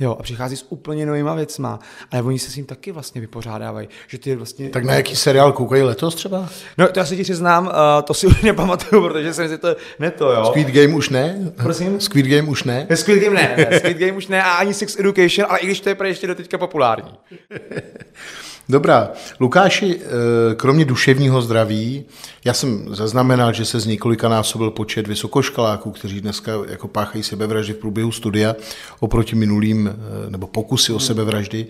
Jo, 0.00 0.16
a 0.20 0.22
přichází 0.22 0.56
s 0.56 0.66
úplně 0.68 1.06
novýma 1.06 1.34
věcma, 1.34 1.78
ale 2.10 2.22
oni 2.22 2.38
se 2.38 2.50
s 2.50 2.56
ním 2.56 2.66
taky 2.66 2.92
vlastně 2.92 3.20
vypořádávají, 3.20 3.88
že 4.08 4.18
ty 4.18 4.36
vlastně... 4.36 4.68
Tak 4.68 4.84
na 4.84 4.94
jaký 4.94 5.16
seriál 5.16 5.52
koukají 5.52 5.82
letos 5.82 6.14
třeba? 6.14 6.48
No, 6.78 6.88
to 6.88 6.98
já 6.98 7.04
se 7.06 7.16
ti 7.16 7.22
přiznám, 7.22 7.66
uh, 7.66 7.72
to 8.04 8.14
si 8.14 8.26
už 8.26 8.42
nepamatuju, 8.42 9.08
protože 9.08 9.34
jsem 9.34 9.48
si 9.48 9.58
to 9.58 9.76
ne 9.98 10.10
to, 10.10 10.32
jo. 10.32 10.44
Squid 10.44 10.68
Game 10.68 10.94
už 10.94 11.08
ne? 11.08 11.52
Prosím? 11.56 12.00
Squid 12.00 12.26
Game 12.26 12.48
už 12.48 12.64
ne? 12.64 12.86
Squid 12.94 13.22
Game 13.22 13.34
ne, 13.34 13.66
ne. 13.70 13.78
Squid 13.78 13.96
Game 13.96 14.12
už 14.12 14.28
ne 14.28 14.42
a 14.42 14.50
ani 14.50 14.74
Sex 14.74 14.98
Education, 14.98 15.46
ale 15.50 15.58
i 15.58 15.66
když 15.66 15.80
to 15.80 15.88
je 15.88 15.94
pro 15.94 16.06
ještě 16.06 16.26
do 16.26 16.34
teďka 16.34 16.58
populární. 16.58 17.12
Dobrá. 18.68 19.10
Lukáši, 19.40 20.00
eh, 20.00 20.54
kromě 20.54 20.84
duševního 20.84 21.42
zdraví, 21.42 22.04
já 22.44 22.54
jsem 22.54 22.94
zaznamenal, 22.94 23.52
že 23.52 23.64
se 23.64 23.80
z 23.80 23.86
několika 23.86 24.28
násobil 24.28 24.70
počet 24.70 25.06
vysokoškoláků, 25.08 25.90
kteří 25.90 26.20
dneska 26.20 26.52
jako 26.68 26.88
páchají 26.88 27.24
sebevraždy 27.24 27.72
v 27.72 27.76
průběhu 27.76 28.12
studia 28.12 28.56
oproti 29.00 29.36
minulým, 29.36 29.88
eh, 29.88 30.30
nebo 30.30 30.46
pokusy 30.46 30.92
o 30.92 31.00
sebevraždy 31.00 31.66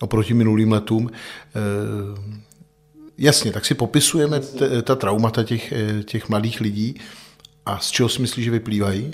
oproti 0.00 0.34
minulým 0.34 0.72
letům. 0.72 1.10
Eh, 1.12 2.40
jasně, 3.18 3.52
tak 3.52 3.64
si 3.64 3.74
popisujeme 3.74 4.40
t- 4.40 4.82
ta 4.82 4.94
traumata 4.96 5.42
těch, 5.42 5.72
těch 6.04 6.28
mladých 6.28 6.60
lidí 6.60 7.00
a 7.66 7.78
z 7.78 7.90
čeho 7.90 8.08
si 8.08 8.22
myslíš, 8.22 8.44
že 8.44 8.50
vyplývají? 8.50 9.10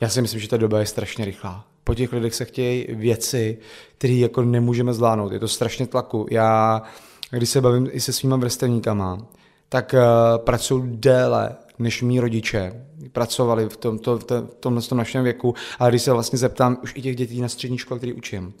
Já 0.00 0.08
si 0.08 0.22
myslím, 0.22 0.40
že 0.40 0.48
ta 0.48 0.56
doba 0.56 0.80
je 0.80 0.86
strašně 0.86 1.24
rychlá 1.24 1.64
po 1.88 1.94
těch 1.94 2.12
lidech 2.12 2.34
se 2.34 2.44
chtějí 2.44 2.86
věci, 2.88 3.58
které 3.98 4.14
jako 4.14 4.42
nemůžeme 4.42 4.94
zvládnout. 4.94 5.32
Je 5.32 5.38
to 5.38 5.48
strašně 5.48 5.86
tlaku. 5.86 6.26
Já, 6.30 6.82
když 7.30 7.48
se 7.48 7.60
bavím 7.60 7.88
i 7.92 8.00
se 8.00 8.12
svýma 8.12 8.36
vrstevníkama, 8.36 9.26
tak 9.68 9.94
uh, 9.94 10.44
pracují 10.44 10.82
déle 10.86 11.56
než 11.78 12.02
mý 12.02 12.20
rodiče. 12.20 12.84
Pracovali 13.12 13.68
v, 13.68 13.76
tomto, 13.76 14.18
v 14.18 14.54
tomhle 14.60 14.82
tom 14.82 14.98
našem 14.98 15.24
věku, 15.24 15.54
ale 15.78 15.90
když 15.90 16.02
se 16.02 16.12
vlastně 16.12 16.38
zeptám 16.38 16.78
už 16.82 16.92
i 16.96 17.02
těch 17.02 17.16
dětí 17.16 17.40
na 17.40 17.48
střední 17.48 17.78
škole, 17.78 17.98
který 17.98 18.12
učím, 18.12 18.44
uh, 18.44 18.52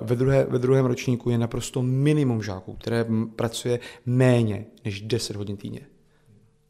ve, 0.00 0.16
druhé, 0.16 0.46
ve 0.48 0.58
druhém 0.58 0.86
ročníku 0.86 1.30
je 1.30 1.38
naprosto 1.38 1.82
minimum 1.82 2.42
žáků, 2.42 2.76
které 2.80 3.06
pracuje 3.36 3.80
méně 4.06 4.64
než 4.84 5.00
10 5.00 5.36
hodin 5.36 5.56
týdně. 5.56 5.80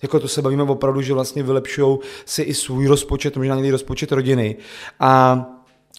Jako 0.03 0.21
to 0.21 0.29
se 0.29 0.43
bavíme 0.43 0.63
opravdu, 0.63 1.03
že 1.03 1.15
vlastně 1.15 1.43
vylepšují 1.43 1.99
si 2.25 2.43
i 2.43 2.55
svůj 2.55 2.87
rozpočet, 2.87 3.37
možná 3.37 3.55
někdy 3.55 3.71
rozpočet 3.71 4.13
rodiny. 4.13 4.57
A 5.01 5.47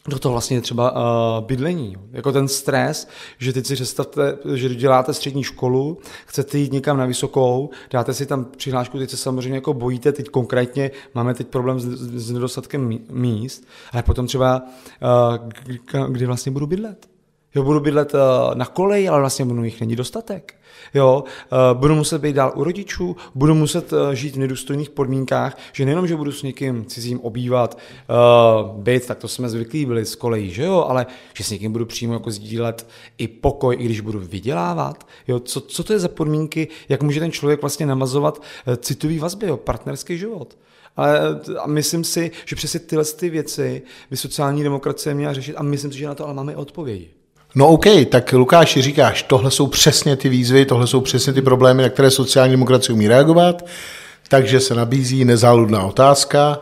do 0.08 0.20
toho 0.20 0.32
vlastně 0.32 0.62
třeba 0.62 0.92
uh, 0.92 1.46
bydlení. 1.46 1.98
Jako 2.12 2.32
ten 2.32 2.48
stres, 2.48 3.08
že 3.38 3.54
teď 3.54 3.66
si 3.66 3.76
představte, 3.76 4.38
že 4.54 4.76
děláte 4.76 5.14
střední 5.14 5.44
školu, 5.44 5.98
chcete 6.26 6.58
jít 6.58 6.72
někam 6.74 6.98
na 6.98 7.06
vysokou, 7.06 7.70
dáte 7.92 8.14
si 8.14 8.26
tam 8.26 8.46
přihlášku, 8.46 8.98
teď 8.98 9.10
se 9.10 9.18
samozřejmě 9.18 9.58
jako 9.58 9.74
bojíte, 9.74 10.12
teď 10.12 10.30
konkrétně 10.30 10.92
máme 11.16 11.34
teď 11.34 11.48
problém 11.48 11.80
s, 11.80 11.86
s 12.26 12.32
nedostatkem 12.32 13.00
míst, 13.10 13.68
ale 13.92 14.04
potom 14.04 14.28
třeba, 14.28 14.62
uh, 16.00 16.08
kdy 16.08 16.26
vlastně 16.26 16.52
budu 16.52 16.68
bydlet. 16.68 17.12
Jo, 17.56 17.64
budu 17.64 17.80
bydlet 17.80 18.14
uh, 18.14 18.20
na 18.56 18.66
koleji, 18.66 19.10
ale 19.10 19.20
vlastně 19.20 19.46
budu 19.46 19.64
jich 19.64 19.80
není 19.80 19.96
dostatek. 19.96 20.56
Jo, 20.94 21.24
uh, 21.74 21.80
budu 21.80 21.96
muset 21.96 22.22
být 22.22 22.36
dál 22.36 22.52
u 22.56 22.64
rodičů, 22.64 23.16
budu 23.36 23.56
muset 23.56 23.94
uh, 23.94 24.12
žít 24.12 24.36
v 24.36 24.40
nedůstojných 24.40 24.90
podmínkách, 24.90 25.58
že 25.74 25.86
nejenom, 25.86 26.08
že 26.08 26.16
budu 26.16 26.32
s 26.32 26.44
někým 26.44 26.86
cizím 26.86 27.20
obývat, 27.20 27.78
uh, 28.10 28.82
být, 28.82 29.06
tak 29.06 29.18
to 29.18 29.28
jsme 29.28 29.50
zvyklí 29.50 29.86
byli 29.86 30.06
z 30.06 30.16
kolejí, 30.16 30.52
že 30.52 30.64
jo, 30.64 30.86
ale 30.88 31.06
že 31.34 31.44
s 31.44 31.52
někým 31.52 31.72
budu 31.72 31.86
přímo 31.86 32.14
jako 32.14 32.32
sdílet 32.32 32.88
i 33.18 33.28
pokoj, 33.28 33.76
i 33.80 33.86
když 33.86 34.00
budu 34.00 34.20
vydělávat. 34.20 35.08
Jo, 35.28 35.40
co, 35.40 35.62
co 35.62 35.84
to 35.84 35.94
je 35.94 36.00
za 36.00 36.08
podmínky, 36.08 36.68
jak 36.90 37.04
může 37.04 37.20
ten 37.20 37.32
člověk 37.32 37.62
vlastně 37.62 37.86
namazovat 37.86 38.42
citový 38.78 39.20
vazby, 39.20 39.48
jo, 39.48 39.58
partnerský 39.58 40.18
život. 40.18 40.58
Ale 40.96 41.20
a 41.60 41.68
myslím 41.68 42.04
si, 42.04 42.32
že 42.46 42.56
přesně 42.56 42.80
tyhle 42.80 43.06
ty 43.06 43.30
věci 43.30 43.82
by 44.12 44.18
sociální 44.18 44.64
demokracie 44.64 45.16
měla 45.16 45.34
řešit 45.34 45.56
a 45.56 45.64
myslím 45.64 45.92
si, 45.92 45.98
že 45.98 46.08
na 46.08 46.16
to 46.16 46.26
ale 46.26 46.34
máme 46.34 46.56
odpovědi. 46.56 47.10
No 47.56 47.68
OK, 47.68 47.86
tak 48.10 48.34
Lukáši 48.34 48.82
říkáš, 48.82 49.24
tohle 49.24 49.52
jsou 49.52 49.68
přesně 49.68 50.16
ty 50.16 50.30
výzvy, 50.30 50.66
tohle 50.66 50.88
jsou 50.88 51.02
přesně 51.02 51.34
ty 51.34 51.42
problémy, 51.42 51.84
na 51.84 51.90
které 51.90 52.12
sociální 52.12 52.52
demokracie 52.52 52.94
umí 52.94 53.08
reagovat, 53.08 53.66
takže 54.28 54.60
se 54.60 54.76
nabízí 54.76 55.26
nezáludná 55.26 55.86
otázka, 55.86 56.60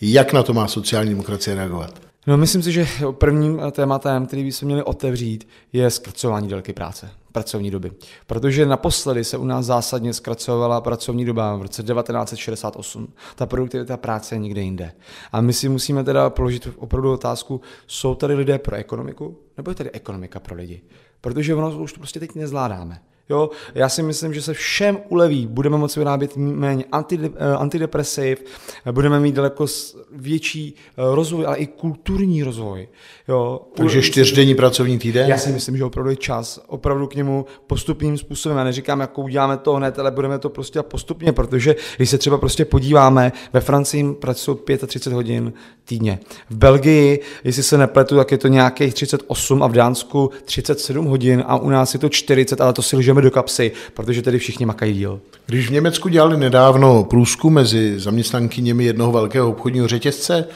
jak 0.00 0.32
na 0.32 0.42
to 0.42 0.52
má 0.52 0.68
sociální 0.68 1.10
demokracie 1.10 1.56
reagovat? 1.56 2.00
No, 2.26 2.36
myslím 2.36 2.62
si, 2.62 2.72
že 2.72 2.86
prvním 3.10 3.60
tématem, 3.72 4.26
který 4.26 4.44
by 4.44 4.52
se 4.52 4.66
měli 4.66 4.82
otevřít, 4.82 5.48
je 5.72 5.90
zkracování 5.90 6.48
délky 6.48 6.72
práce 6.72 7.10
pracovní 7.34 7.70
doby. 7.70 7.92
Protože 8.26 8.66
naposledy 8.66 9.24
se 9.24 9.36
u 9.36 9.44
nás 9.44 9.66
zásadně 9.66 10.12
zkracovala 10.12 10.80
pracovní 10.80 11.24
doba 11.24 11.56
v 11.56 11.62
roce 11.62 11.82
1968. 11.82 13.08
Ta 13.36 13.46
produktivita 13.46 13.96
práce 13.96 14.34
je 14.34 14.38
někde 14.38 14.60
jinde. 14.60 14.92
A 15.32 15.40
my 15.40 15.52
si 15.52 15.68
musíme 15.68 16.04
teda 16.04 16.30
položit 16.30 16.68
opravdu 16.76 17.12
otázku, 17.12 17.60
jsou 17.86 18.14
tady 18.14 18.34
lidé 18.34 18.58
pro 18.58 18.76
ekonomiku, 18.76 19.38
nebo 19.56 19.70
je 19.70 19.74
tady 19.74 19.90
ekonomika 19.90 20.40
pro 20.40 20.54
lidi? 20.54 20.82
Protože 21.20 21.54
ono 21.54 21.78
už 21.78 21.92
to 21.92 21.98
prostě 22.00 22.20
teď 22.20 22.34
nezvládáme. 22.34 23.00
Jo, 23.28 23.50
já 23.74 23.88
si 23.88 24.02
myslím, 24.02 24.34
že 24.34 24.42
se 24.42 24.54
všem 24.54 24.98
uleví, 25.08 25.46
budeme 25.46 25.76
moci 25.76 26.00
vyrábět 26.00 26.36
méně 26.36 26.84
eh, 26.92 27.54
antidepresiv, 27.56 28.44
budeme 28.92 29.20
mít 29.20 29.34
daleko 29.34 29.66
větší 30.12 30.74
eh, 30.76 30.92
rozvoj, 30.96 31.46
ale 31.46 31.56
i 31.56 31.66
kulturní 31.66 32.42
rozvoj. 32.42 32.88
Jo. 33.28 33.60
Takže 33.74 34.02
čtyřdenní 34.02 34.54
pracovní 34.54 34.98
týden? 34.98 35.28
Já 35.28 35.38
si 35.38 35.52
myslím, 35.52 35.76
že 35.76 35.84
opravdu 35.84 36.10
je 36.10 36.16
čas 36.16 36.60
opravdu 36.66 37.06
k 37.06 37.14
němu 37.14 37.46
postupným 37.66 38.18
způsobem. 38.18 38.58
Já 38.58 38.64
neříkám, 38.64 39.00
jako 39.00 39.22
uděláme 39.22 39.56
to 39.56 39.72
hned, 39.72 39.98
ale 39.98 40.10
budeme 40.10 40.38
to 40.38 40.50
prostě 40.50 40.82
postupně, 40.82 41.32
protože 41.32 41.76
když 41.96 42.10
se 42.10 42.18
třeba 42.18 42.38
prostě 42.38 42.64
podíváme, 42.64 43.32
ve 43.52 43.60
Francii 43.60 44.12
pracují 44.14 44.58
35 44.86 45.14
hodin 45.14 45.52
týdně. 45.84 46.18
V 46.50 46.56
Belgii, 46.56 47.20
jestli 47.44 47.62
se 47.62 47.78
nepletu, 47.78 48.16
tak 48.16 48.32
je 48.32 48.38
to 48.38 48.48
nějakých 48.48 48.94
38 48.94 49.62
a 49.62 49.66
v 49.66 49.72
Dánsku 49.72 50.30
37 50.44 51.06
hodin 51.06 51.44
a 51.46 51.56
u 51.56 51.70
nás 51.70 51.94
je 51.94 52.00
to 52.00 52.08
40, 52.08 52.60
ale 52.60 52.72
to 52.72 52.82
si 52.82 52.96
lžeme 52.96 53.22
do 53.22 53.30
kapsy, 53.30 53.72
protože 53.94 54.22
tady 54.22 54.38
všichni 54.38 54.66
makají 54.66 54.94
díl. 54.94 55.20
Když 55.46 55.68
v 55.68 55.72
Německu 55.72 56.08
dělali 56.08 56.36
nedávno 56.36 57.04
průzkum 57.04 57.54
mezi 57.54 58.00
zaměstnankyněmi 58.00 58.84
jednoho 58.84 59.12
velkého 59.12 59.50
obchodního 59.50 59.88
řetězce, 59.88 60.46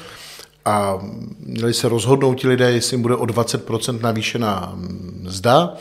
a 0.65 0.99
měli 1.41 1.75
se 1.75 1.89
rozhodnout 1.89 2.35
ti 2.35 2.49
lidé, 2.49 2.73
jestli 2.73 2.95
jim 2.95 3.03
bude 3.03 3.17
o 3.17 3.25
20% 3.25 4.01
navýšená 4.01 4.73
mzda, 5.23 5.75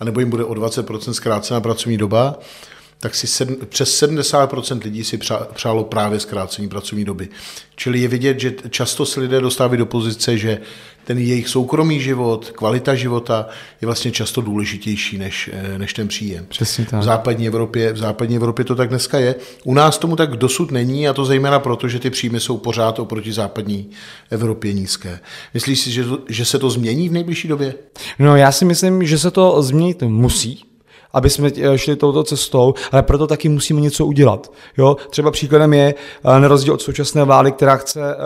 anebo 0.00 0.20
jim 0.20 0.30
bude 0.30 0.44
o 0.44 0.54
20% 0.54 1.12
zkrácená 1.12 1.60
pracovní 1.60 1.98
doba, 1.98 2.38
tak 3.00 3.14
si 3.14 3.26
sedm, 3.26 3.56
přes 3.68 4.02
70% 4.02 4.80
lidí 4.84 5.04
si 5.04 5.18
přálo 5.52 5.84
právě 5.84 6.20
zkrácení 6.20 6.68
pracovní 6.68 7.04
doby. 7.04 7.28
Čili 7.76 8.00
je 8.00 8.08
vidět, 8.08 8.40
že 8.40 8.54
často 8.70 9.06
se 9.06 9.20
lidé 9.20 9.40
dostávají 9.40 9.78
do 9.78 9.86
pozice, 9.86 10.38
že 10.38 10.60
ten 11.04 11.18
jejich 11.18 11.48
soukromý 11.48 12.00
život, 12.00 12.50
kvalita 12.50 12.94
života 12.94 13.48
je 13.80 13.86
vlastně 13.86 14.10
často 14.10 14.40
důležitější 14.40 15.18
než, 15.18 15.50
eh, 15.52 15.78
než 15.78 15.94
ten 15.94 16.08
příjem. 16.08 16.46
Přesně 16.48 16.84
tak. 16.84 17.00
V 17.00 17.02
západní, 17.02 17.46
Evropě, 17.46 17.92
v 17.92 17.96
západní 17.96 18.36
Evropě 18.36 18.64
to 18.64 18.74
tak 18.74 18.88
dneska 18.88 19.18
je. 19.18 19.34
U 19.64 19.74
nás 19.74 19.98
tomu 19.98 20.16
tak 20.16 20.36
dosud 20.36 20.70
není 20.70 21.08
a 21.08 21.12
to 21.12 21.24
zejména 21.24 21.58
proto, 21.58 21.88
že 21.88 21.98
ty 21.98 22.10
příjmy 22.10 22.40
jsou 22.40 22.58
pořád 22.58 22.98
oproti 22.98 23.32
západní 23.32 23.90
Evropě 24.30 24.72
nízké. 24.72 25.20
Myslíš 25.54 25.80
si, 25.80 25.90
že, 25.90 26.04
to, 26.04 26.18
že 26.28 26.44
se 26.44 26.58
to 26.58 26.70
změní 26.70 27.08
v 27.08 27.12
nejbližší 27.12 27.48
době? 27.48 27.74
No 28.18 28.36
já 28.36 28.52
si 28.52 28.64
myslím, 28.64 29.06
že 29.06 29.18
se 29.18 29.30
to 29.30 29.62
změnit 29.62 30.02
musí, 30.02 30.69
aby 31.12 31.30
jsme 31.30 31.50
eh, 31.56 31.78
šli 31.78 31.96
touto 31.96 32.24
cestou, 32.24 32.74
ale 32.92 33.02
proto 33.02 33.26
taky 33.26 33.48
musíme 33.48 33.80
něco 33.80 34.06
udělat. 34.06 34.52
Jo? 34.78 34.96
Třeba 35.10 35.30
příkladem 35.30 35.72
je, 35.72 35.94
eh, 36.24 36.40
na 36.40 36.48
rozdíl 36.48 36.74
od 36.74 36.82
současné 36.82 37.24
vlády, 37.24 37.52
která 37.52 37.76
chce 37.76 38.00
eh, 38.00 38.16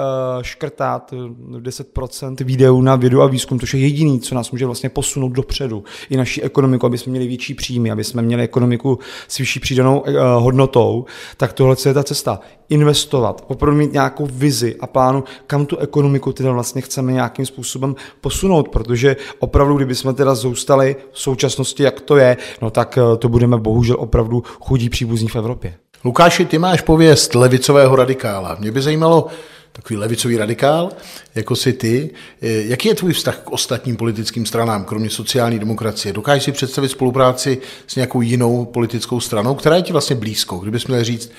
škrtat 0.42 1.12
10% 1.58 2.44
výdejů 2.44 2.82
na 2.82 2.96
vědu 2.96 3.22
a 3.22 3.26
výzkum, 3.26 3.58
to 3.58 3.66
je 3.72 3.80
jediný, 3.80 4.20
co 4.20 4.34
nás 4.34 4.50
může 4.50 4.66
vlastně 4.66 4.88
posunout 4.88 5.28
dopředu. 5.28 5.84
I 6.10 6.16
naší 6.16 6.42
ekonomiku, 6.42 6.86
aby 6.86 6.98
jsme 6.98 7.10
měli 7.10 7.26
větší 7.26 7.54
příjmy, 7.54 7.90
aby 7.90 8.04
jsme 8.04 8.22
měli 8.22 8.42
ekonomiku 8.42 8.98
s 9.28 9.38
vyšší 9.38 9.60
přidanou 9.60 10.04
hodnotou, 10.38 11.04
tak 11.36 11.52
tohle 11.52 11.76
je 11.86 11.94
ta 11.94 12.02
cesta. 12.02 12.40
Investovat, 12.68 13.44
opravdu 13.46 13.78
mít 13.78 13.92
nějakou 13.92 14.28
vizi 14.32 14.76
a 14.80 14.86
plánu, 14.86 15.24
kam 15.46 15.66
tu 15.66 15.76
ekonomiku 15.76 16.32
teda 16.32 16.52
vlastně 16.52 16.82
chceme 16.82 17.12
nějakým 17.12 17.46
způsobem 17.46 17.96
posunout, 18.20 18.68
protože 18.68 19.16
opravdu, 19.38 19.76
kdybychom 19.76 20.14
teda 20.14 20.34
zůstali 20.34 20.96
v 21.12 21.20
současnosti, 21.20 21.82
jak 21.82 22.00
to 22.00 22.16
je, 22.16 22.36
no 22.62 22.70
tak 22.74 22.98
eh, 22.98 23.16
to 23.16 23.28
budeme 23.28 23.58
bohužel 23.58 23.96
opravdu 23.98 24.42
chudí 24.60 24.88
příbuzní 24.88 25.28
v 25.28 25.36
Evropě. 25.36 25.74
Lukáši, 26.04 26.44
ty 26.44 26.58
máš 26.58 26.80
pověst 26.80 27.34
levicového 27.34 27.96
radikála. 27.96 28.56
Mě 28.60 28.72
by 28.72 28.82
zajímalo, 28.82 29.26
takový 29.72 29.96
levicový 29.96 30.36
radikál, 30.36 30.90
jako 31.34 31.56
si 31.56 31.72
ty. 31.72 32.10
Eh, 32.42 32.48
jaký 32.48 32.88
je 32.88 32.94
tvůj 32.94 33.12
vztah 33.12 33.38
k 33.38 33.52
ostatním 33.52 33.96
politickým 33.96 34.46
stranám, 34.46 34.84
kromě 34.84 35.10
sociální 35.10 35.58
demokracie? 35.58 36.12
Dokážeš 36.12 36.44
si 36.44 36.52
představit 36.52 36.88
spolupráci 36.88 37.58
s 37.86 37.96
nějakou 37.96 38.20
jinou 38.20 38.64
politickou 38.64 39.20
stranou, 39.20 39.54
která 39.54 39.76
je 39.76 39.82
ti 39.82 39.92
vlastně 39.92 40.16
blízko? 40.16 40.56
Kdybys 40.56 40.86
měl 40.86 41.04
říct 41.04 41.32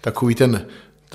takový 0.00 0.34
ten 0.34 0.66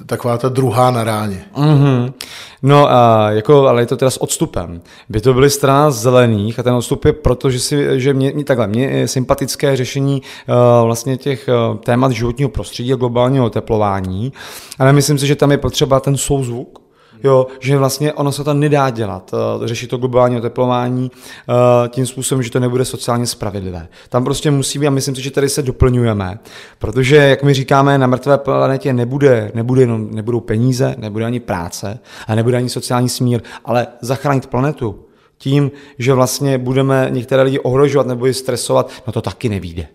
taková 0.06 0.38
ta 0.38 0.50
druhá 0.50 0.92
na 0.92 1.04
ráně. 1.04 1.46
Mm-hmm. 1.56 2.14
No, 2.62 2.92
a 2.92 3.32
jako, 3.32 3.68
ale 3.68 3.82
je 3.82 3.86
to 3.86 3.98
teda 3.98 4.12
s 4.12 4.22
odstupem. 4.22 4.82
By 5.10 5.22
to 5.22 5.34
byly 5.34 5.50
strana 5.50 5.92
zelených 5.92 6.60
a 6.60 6.64
ten 6.64 6.74
odstup 6.74 7.06
je 7.06 7.14
proto, 7.14 7.50
že, 7.50 7.60
si, 7.60 8.00
že 8.00 8.14
mě, 8.14 8.44
takhle, 8.44 8.68
mě 8.68 8.86
je 8.86 9.08
sympatické 9.08 9.76
řešení 9.76 10.22
uh, 10.22 10.86
vlastně 10.86 11.18
těch 11.18 11.50
uh, 11.72 11.78
témat 11.78 12.12
životního 12.12 12.50
prostředí 12.50 12.94
a 12.94 12.96
globálního 12.96 13.46
oteplování, 13.46 14.34
ale 14.80 14.94
myslím 14.94 15.18
si, 15.18 15.28
že 15.28 15.36
tam 15.36 15.52
je 15.52 15.58
potřeba 15.58 16.00
ten 16.00 16.18
souzvuk, 16.18 16.85
Jo, 17.24 17.48
že 17.60 17.78
vlastně 17.78 18.14
ono 18.14 18.32
se 18.32 18.44
to 18.44 18.54
nedá 18.54 18.90
dělat, 18.90 19.32
uh, 19.34 19.66
řešit 19.66 19.88
to 19.88 19.98
globální 19.98 20.38
oteplování 20.38 21.12
uh, 21.12 21.88
tím 21.88 22.06
způsobem, 22.06 22.44
že 22.44 22.52
to 22.52 22.60
nebude 22.60 22.86
sociálně 22.86 23.28
spravedlivé. 23.28 23.88
Tam 24.10 24.24
prostě 24.24 24.52
musí 24.52 24.80
být, 24.80 24.88
a 24.88 24.90
myslím 24.90 25.16
si, 25.16 25.22
že 25.22 25.32
tady 25.32 25.50
se 25.50 25.62
doplňujeme, 25.62 26.40
protože, 26.80 27.16
jak 27.16 27.44
my 27.44 27.54
říkáme, 27.54 27.98
na 27.98 28.08
mrtvé 28.08 28.38
planetě 28.38 28.94
nebude, 28.94 29.52
nebude 29.54 29.82
jenom, 29.82 30.12
nebudou 30.12 30.40
peníze, 30.40 30.96
nebude 30.98 31.26
ani 31.26 31.40
práce 31.40 32.00
a 32.28 32.36
nebude 32.36 32.58
ani 32.58 32.70
sociální 32.70 33.10
smír, 33.10 33.42
ale 33.66 33.88
zachránit 34.02 34.48
planetu 34.48 35.06
tím, 35.38 35.72
že 36.00 36.14
vlastně 36.14 36.58
budeme 36.58 37.08
některé 37.10 37.42
lidi 37.42 37.60
ohrožovat 37.60 38.08
nebo 38.08 38.26
je 38.26 38.34
stresovat, 38.34 38.92
no 39.08 39.14
to 39.14 39.22
taky 39.22 39.50
nevíde. 39.50 39.88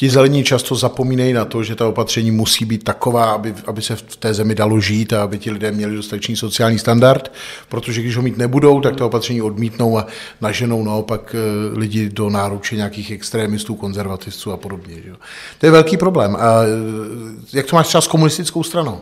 Ti 0.00 0.10
zelení 0.10 0.44
často 0.44 0.74
zapomínají 0.74 1.32
na 1.32 1.44
to, 1.44 1.62
že 1.62 1.76
ta 1.76 1.88
opatření 1.88 2.30
musí 2.30 2.64
být 2.64 2.84
taková, 2.84 3.30
aby, 3.30 3.54
aby 3.66 3.82
se 3.82 3.96
v 3.96 4.16
té 4.16 4.34
zemi 4.34 4.54
dalo 4.54 4.80
žít 4.80 5.12
a 5.12 5.22
aby 5.22 5.38
ti 5.38 5.50
lidé 5.50 5.72
měli 5.72 5.96
dostatečný 5.96 6.36
sociální 6.36 6.78
standard, 6.78 7.32
protože 7.68 8.02
když 8.02 8.16
ho 8.16 8.22
mít 8.22 8.38
nebudou, 8.38 8.80
tak 8.80 8.96
ta 8.96 9.06
opatření 9.06 9.42
odmítnou 9.42 9.98
a 9.98 10.06
naženou 10.40 10.84
naopak 10.84 11.34
eh, 11.34 11.78
lidi 11.78 12.08
do 12.08 12.30
náruče 12.30 12.76
nějakých 12.76 13.10
extrémistů, 13.10 13.74
konzervativců 13.74 14.52
a 14.52 14.56
podobně. 14.56 14.94
Že? 14.94 15.12
To 15.58 15.66
je 15.66 15.72
velký 15.72 15.96
problém. 15.96 16.36
A 16.36 16.62
eh, 16.62 16.66
jak 17.52 17.66
to 17.66 17.76
máš 17.76 17.88
třeba 17.88 18.00
s 18.00 18.06
komunistickou 18.06 18.62
stranou? 18.62 19.00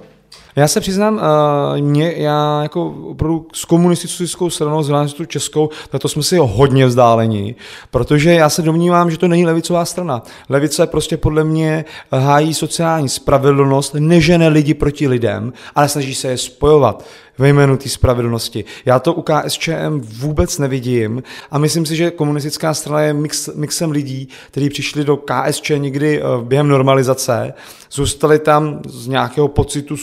Já 0.58 0.68
se 0.68 0.80
přiznám, 0.80 1.14
uh, 1.14 1.80
mě, 1.80 2.14
já 2.16 2.62
jako 2.62 2.94
opravdu 3.10 3.46
s 3.52 3.64
komunistickou 3.64 4.50
stranou, 4.50 4.82
zvlášť 4.82 5.16
tu 5.16 5.24
českou, 5.24 5.70
tak 5.90 6.02
to 6.02 6.08
jsme 6.08 6.22
si 6.22 6.36
hodně 6.36 6.86
vzdáleni, 6.86 7.54
protože 7.90 8.30
já 8.34 8.48
se 8.48 8.62
domnívám, 8.62 9.10
že 9.10 9.18
to 9.18 9.28
není 9.28 9.46
levicová 9.46 9.84
strana. 9.84 10.22
Levice 10.48 10.86
prostě 10.86 11.16
podle 11.16 11.44
mě 11.44 11.84
hájí 12.12 12.54
sociální 12.54 13.08
spravedlnost, 13.08 13.94
nežene 13.94 14.48
lidi 14.48 14.74
proti 14.74 15.08
lidem, 15.08 15.52
ale 15.74 15.88
snaží 15.88 16.14
se 16.14 16.28
je 16.28 16.38
spojovat 16.38 17.04
ve 17.38 17.48
jménu 17.48 17.76
té 17.76 17.88
spravedlnosti. 17.88 18.64
Já 18.84 18.98
to 18.98 19.14
u 19.14 19.22
KSČM 19.22 20.00
vůbec 20.00 20.58
nevidím 20.58 21.22
a 21.50 21.58
myslím 21.58 21.86
si, 21.86 21.96
že 21.96 22.10
komunistická 22.10 22.74
strana 22.74 23.00
je 23.00 23.12
mix, 23.12 23.48
mixem 23.54 23.90
lidí, 23.90 24.28
kteří 24.50 24.68
přišli 24.68 25.04
do 25.04 25.16
KSČ 25.16 25.72
někdy 25.78 26.20
eh, 26.20 26.24
během 26.42 26.68
normalizace, 26.68 27.54
zůstali 27.90 28.38
tam 28.38 28.80
z 28.86 29.06
nějakého 29.06 29.48
pocitu 29.48 29.96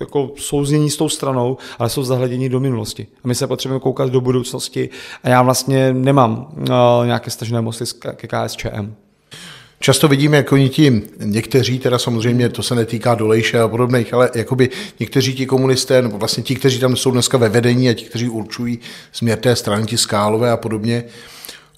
jako 0.00 0.30
souznění 0.36 0.90
s 0.90 0.96
tou 0.96 1.08
stranou, 1.08 1.56
ale 1.78 1.88
jsou 1.88 2.02
zahledění 2.02 2.48
do 2.48 2.60
minulosti. 2.60 3.06
A 3.24 3.28
my 3.28 3.34
se 3.34 3.46
potřebujeme 3.46 3.80
koukat 3.80 4.10
do 4.10 4.20
budoucnosti 4.20 4.90
a 5.22 5.28
já 5.28 5.42
vlastně 5.42 5.92
nemám 5.92 6.52
uh, 6.58 6.66
nějaké 7.06 7.30
stažené 7.30 7.60
mosty 7.60 7.84
ke 8.16 8.28
KSČM. 8.28 8.94
Často 9.82 10.08
vidíme, 10.08 10.36
jak 10.36 10.52
oni 10.52 10.68
ti 10.68 11.02
někteří, 11.24 11.78
teda 11.78 11.98
samozřejmě 11.98 12.48
to 12.48 12.62
se 12.62 12.74
netýká 12.74 13.14
Dolejše 13.14 13.60
a 13.60 13.68
podobných, 13.68 14.14
ale 14.14 14.30
jakoby 14.34 14.70
někteří 15.00 15.34
ti 15.34 15.46
komunisté, 15.46 16.02
nebo 16.02 16.18
vlastně 16.18 16.42
ti, 16.42 16.54
kteří 16.54 16.78
tam 16.78 16.96
jsou 16.96 17.10
dneska 17.10 17.38
ve 17.38 17.48
vedení 17.48 17.88
a 17.88 17.94
ti, 17.94 18.04
kteří 18.04 18.28
určují 18.28 18.78
směr 19.12 19.38
té 19.38 19.56
strany, 19.56 19.86
ti 19.86 19.96
skálové 19.96 20.50
a 20.50 20.56
podobně, 20.56 21.04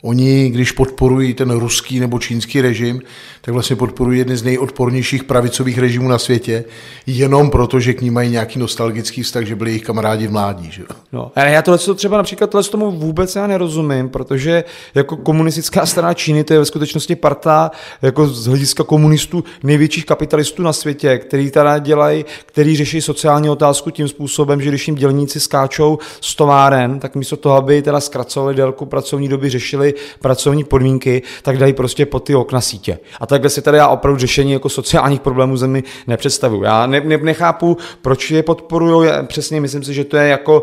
Oni, 0.02 0.50
když 0.50 0.72
podporují 0.72 1.34
ten 1.34 1.50
ruský 1.50 2.00
nebo 2.00 2.18
čínský 2.18 2.60
režim, 2.60 3.00
tak 3.40 3.54
vlastně 3.54 3.76
podporují 3.76 4.18
jeden 4.18 4.36
z 4.36 4.42
nejodpornějších 4.42 5.24
pravicových 5.24 5.78
režimů 5.78 6.08
na 6.08 6.18
světě, 6.18 6.64
jenom 7.06 7.50
proto, 7.50 7.80
že 7.80 7.94
k 7.94 8.00
ní 8.00 8.10
mají 8.10 8.30
nějaký 8.30 8.58
nostalgický 8.58 9.22
vztah, 9.22 9.44
že 9.44 9.56
byli 9.56 9.70
jejich 9.70 9.82
kamarádi 9.82 10.26
v 10.26 10.32
mládí. 10.32 10.70
Že? 10.70 10.82
No, 11.12 11.32
ale 11.36 11.50
já 11.50 11.62
tohle 11.62 11.94
třeba 11.94 12.16
například 12.16 12.50
tohle 12.50 12.64
tomu 12.64 12.90
vůbec 12.90 13.36
já 13.36 13.46
nerozumím, 13.46 14.08
protože 14.08 14.64
jako 14.94 15.16
komunistická 15.16 15.86
strana 15.86 16.14
Číny 16.14 16.44
to 16.44 16.52
je 16.52 16.58
ve 16.58 16.64
skutečnosti 16.64 17.16
parta 17.16 17.70
jako 18.02 18.26
z 18.26 18.46
hlediska 18.46 18.84
komunistů 18.84 19.44
největších 19.62 20.06
kapitalistů 20.06 20.62
na 20.62 20.72
světě, 20.72 21.18
který 21.18 21.50
teda 21.50 21.78
dělají, 21.78 22.24
který 22.46 22.76
řeší 22.76 23.00
sociální 23.00 23.50
otázku 23.50 23.90
tím 23.90 24.08
způsobem, 24.08 24.60
že 24.60 24.68
když 24.68 24.88
jim 24.88 24.96
dělníci 24.96 25.40
skáčou 25.40 25.98
z 26.20 26.34
továren, 26.34 26.98
tak 27.00 27.16
místo 27.16 27.36
toho, 27.36 27.54
aby 27.54 27.82
teda 27.82 28.00
zkracovali 28.00 28.54
délku 28.54 28.86
pracovní 28.86 29.28
doby, 29.28 29.48
řešili 29.48 29.91
pracovní 30.20 30.64
podmínky, 30.64 31.22
tak 31.42 31.58
dají 31.58 31.72
prostě 31.72 32.06
pod 32.06 32.20
ty 32.20 32.34
okna 32.34 32.60
sítě. 32.60 32.98
A 33.20 33.26
takhle 33.26 33.50
si 33.50 33.62
tady 33.62 33.78
já 33.78 33.88
opravdu 33.88 34.18
řešení 34.18 34.52
jako 34.52 34.68
sociálních 34.68 35.20
problémů 35.20 35.56
zemi 35.56 35.82
nepředstavuju. 36.06 36.62
Já 36.62 36.86
ne, 36.86 37.00
ne, 37.00 37.16
nechápu, 37.16 37.76
proč 38.02 38.30
je 38.30 38.42
podporují, 38.42 39.10
přesně 39.26 39.60
myslím 39.60 39.82
si, 39.82 39.94
že 39.94 40.04
to 40.04 40.16
je 40.16 40.28
jako 40.28 40.62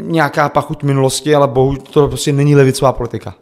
nějaká 0.00 0.48
pachuť 0.48 0.82
minulosti, 0.82 1.34
ale 1.34 1.48
bohu 1.48 1.76
to 1.76 2.08
prostě 2.08 2.32
není 2.32 2.56
levicová 2.56 2.92
politika. 2.92 3.34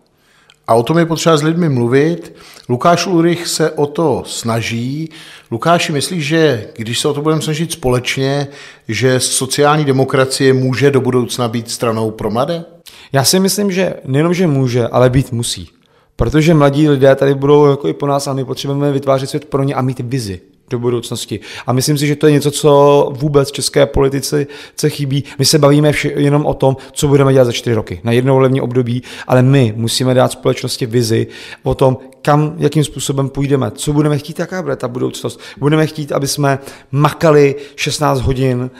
A 0.67 0.75
o 0.75 0.83
tom 0.83 0.99
je 0.99 1.07
potřeba 1.07 1.37
s 1.37 1.43
lidmi 1.43 1.69
mluvit. 1.69 2.35
Lukáš 2.69 3.07
Ulrich 3.07 3.47
se 3.47 3.71
o 3.71 3.87
to 3.87 4.23
snaží. 4.27 5.11
Lukáši, 5.51 5.93
myslíš, 5.93 6.27
že 6.27 6.69
když 6.77 7.01
se 7.01 7.09
o 7.09 7.15
to 7.15 7.23
budeme 7.23 7.43
snažit 7.43 7.73
společně, 7.73 8.49
že 8.89 9.21
sociální 9.21 9.85
demokracie 9.85 10.53
může 10.53 10.91
do 10.91 11.01
budoucna 11.01 11.49
být 11.49 11.71
stranou 11.71 12.11
pro 12.11 12.31
mladé? 12.31 12.65
Já 13.13 13.25
si 13.25 13.41
myslím, 13.41 13.73
že 13.73 13.95
nejenom, 14.05 14.35
že 14.35 14.47
může, 14.47 14.89
ale 14.89 15.11
být 15.11 15.33
musí. 15.33 15.71
Protože 16.17 16.55
mladí 16.55 16.89
lidé 16.89 17.15
tady 17.15 17.35
budou 17.35 17.67
jako 17.67 17.89
i 17.89 17.93
po 17.93 18.07
nás 18.07 18.27
a 18.27 18.33
my 18.33 18.45
potřebujeme 18.45 18.93
vytvářet 18.93 19.31
svět 19.31 19.45
pro 19.45 19.63
ně 19.63 19.75
a 19.75 19.83
mít 19.83 20.01
vizi 20.01 20.41
do 20.71 20.79
budoucnosti. 20.79 21.41
A 21.67 21.73
myslím 21.73 21.99
si, 21.99 22.07
že 22.07 22.17
to 22.17 22.27
je 22.27 22.33
něco, 22.33 22.51
co 22.51 23.13
vůbec 23.15 23.53
české 23.53 23.87
politice 23.87 24.47
chybí. 24.89 25.25
My 25.39 25.45
se 25.45 25.59
bavíme 25.59 25.93
vši, 25.93 26.13
jenom 26.17 26.47
o 26.47 26.55
tom, 26.55 26.77
co 26.93 27.09
budeme 27.09 27.33
dělat 27.33 27.45
za 27.45 27.53
čtyři 27.53 27.75
roky, 27.75 28.01
na 28.05 28.13
jednou 28.13 28.39
levní 28.39 28.61
období, 28.61 29.03
ale 29.27 29.43
my 29.43 29.75
musíme 29.77 30.15
dát 30.15 30.33
společnosti 30.33 30.87
vizi 30.87 31.27
o 31.63 31.75
tom, 31.75 31.99
kam, 32.23 32.55
jakým 32.59 32.85
způsobem 32.85 33.29
půjdeme, 33.29 33.71
co 33.71 33.93
budeme 33.93 34.19
chtít, 34.19 34.39
jaká 34.39 34.63
bude 34.63 34.77
ta 34.77 34.89
budoucnost. 34.89 35.41
Budeme 35.59 35.87
chtít, 35.87 36.13
aby 36.13 36.29
jsme 36.29 36.59
makali 36.93 37.55
16 37.77 38.21
hodin 38.21 38.61
uh, 38.61 38.71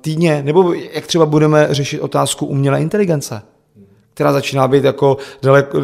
týdně, 0.00 0.42
nebo 0.42 0.72
jak 0.72 1.06
třeba 1.06 1.26
budeme 1.26 1.66
řešit 1.70 2.00
otázku 2.00 2.46
umělé 2.46 2.80
inteligence, 2.80 3.42
která 4.14 4.32
začíná 4.32 4.68
být 4.68 4.84
jako 4.84 5.16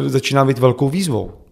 začíná 0.07 0.45
být 0.45 0.59
velkou 0.59 0.89
výzvou. 0.89 1.42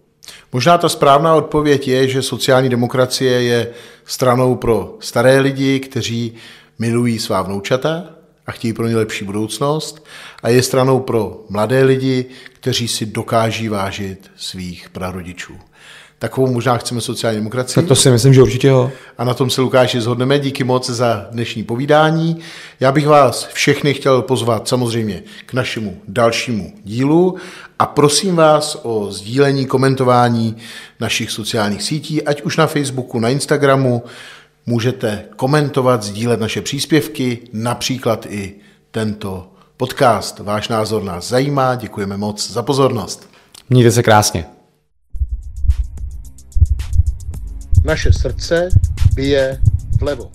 Možná 0.53 0.77
ta 0.77 0.89
správná 0.89 1.35
odpověď 1.35 1.87
je, 1.87 2.07
že 2.07 2.21
sociální 2.21 2.69
demokracie 2.69 3.43
je 3.43 3.73
stranou 4.05 4.55
pro 4.55 4.97
staré 4.99 5.39
lidi, 5.39 5.79
kteří 5.79 6.33
milují 6.79 7.19
svá 7.19 7.41
vnoučata 7.41 8.03
a 8.47 8.51
chtějí 8.51 8.73
pro 8.73 8.87
ně 8.87 8.95
lepší 8.95 9.25
budoucnost 9.25 10.05
a 10.43 10.49
je 10.49 10.63
stranou 10.63 10.99
pro 10.99 11.45
mladé 11.49 11.83
lidi, 11.83 12.25
kteří 12.53 12.87
si 12.87 13.05
dokáží 13.05 13.69
vážit 13.69 14.31
svých 14.35 14.89
prarodičů. 14.89 15.57
Takovou 16.21 16.47
možná 16.47 16.77
chceme 16.77 17.01
sociální 17.01 17.37
demokracii. 17.37 17.75
Tak 17.75 17.85
to 17.85 17.95
si 17.95 18.11
myslím, 18.11 18.33
že 18.33 18.41
určitě 18.41 18.67
jo. 18.67 18.91
A 19.17 19.23
na 19.23 19.33
tom 19.33 19.49
se 19.49 19.61
Lukáši 19.61 20.01
zhodneme. 20.01 20.39
Díky 20.39 20.63
moc 20.63 20.89
za 20.89 21.27
dnešní 21.31 21.63
povídání. 21.63 22.37
Já 22.79 22.91
bych 22.91 23.07
vás 23.07 23.47
všechny 23.53 23.93
chtěl 23.93 24.21
pozvat 24.21 24.67
samozřejmě 24.67 25.23
k 25.45 25.53
našemu 25.53 26.01
dalšímu 26.07 26.73
dílu 26.83 27.35
a 27.79 27.85
prosím 27.85 28.35
vás 28.35 28.79
o 28.83 29.11
sdílení, 29.11 29.65
komentování 29.65 30.57
našich 30.99 31.31
sociálních 31.31 31.83
sítí, 31.83 32.23
ať 32.23 32.41
už 32.41 32.57
na 32.57 32.67
Facebooku, 32.67 33.19
na 33.19 33.29
Instagramu. 33.29 34.03
Můžete 34.65 35.25
komentovat, 35.35 36.03
sdílet 36.03 36.39
naše 36.39 36.61
příspěvky, 36.61 37.39
například 37.53 38.25
i 38.29 38.55
tento 38.91 39.47
podcast. 39.77 40.39
Váš 40.39 40.67
názor 40.67 41.03
nás 41.03 41.29
zajímá, 41.29 41.75
děkujeme 41.75 42.17
moc 42.17 42.51
za 42.51 42.63
pozornost. 42.63 43.29
Mějte 43.69 43.91
se 43.91 44.03
krásně. 44.03 44.60
Naše 47.83 48.13
srdce 48.13 48.69
bije 49.15 49.59
vlevo. 49.99 50.31